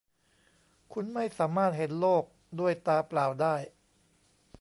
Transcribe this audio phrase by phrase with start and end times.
[0.93, 2.23] คุณไม่สามารถเห็นโลก
[2.59, 3.55] ด้วยตาเปล่าได้